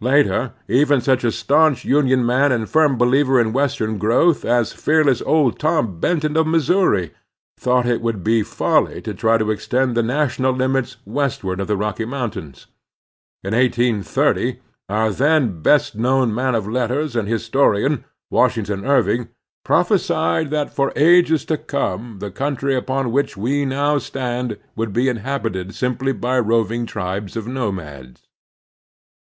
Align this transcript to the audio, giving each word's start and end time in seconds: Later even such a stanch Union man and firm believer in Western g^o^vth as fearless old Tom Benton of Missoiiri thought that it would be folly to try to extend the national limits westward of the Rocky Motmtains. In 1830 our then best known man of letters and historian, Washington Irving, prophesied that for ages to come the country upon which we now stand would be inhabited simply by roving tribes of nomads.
Later 0.00 0.52
even 0.68 1.00
such 1.00 1.24
a 1.24 1.32
stanch 1.32 1.84
Union 1.84 2.24
man 2.24 2.52
and 2.52 2.70
firm 2.70 2.96
believer 2.96 3.40
in 3.40 3.52
Western 3.52 3.98
g^o^vth 3.98 4.44
as 4.44 4.72
fearless 4.72 5.20
old 5.22 5.58
Tom 5.58 5.98
Benton 5.98 6.36
of 6.36 6.46
Missoiiri 6.46 7.10
thought 7.58 7.84
that 7.86 7.94
it 7.94 8.00
would 8.00 8.22
be 8.22 8.44
folly 8.44 9.02
to 9.02 9.12
try 9.12 9.38
to 9.38 9.50
extend 9.50 9.96
the 9.96 10.02
national 10.04 10.52
limits 10.54 10.98
westward 11.04 11.58
of 11.58 11.66
the 11.66 11.76
Rocky 11.76 12.04
Motmtains. 12.04 12.66
In 13.42 13.54
1830 13.54 14.60
our 14.88 15.10
then 15.10 15.60
best 15.62 15.96
known 15.96 16.32
man 16.32 16.54
of 16.54 16.68
letters 16.68 17.16
and 17.16 17.26
historian, 17.26 18.04
Washington 18.30 18.86
Irving, 18.86 19.30
prophesied 19.64 20.50
that 20.50 20.72
for 20.72 20.92
ages 20.94 21.44
to 21.46 21.58
come 21.58 22.20
the 22.20 22.30
country 22.30 22.76
upon 22.76 23.10
which 23.10 23.36
we 23.36 23.64
now 23.64 23.98
stand 23.98 24.58
would 24.76 24.92
be 24.92 25.08
inhabited 25.08 25.74
simply 25.74 26.12
by 26.12 26.38
roving 26.38 26.86
tribes 26.86 27.36
of 27.36 27.48
nomads. 27.48 28.28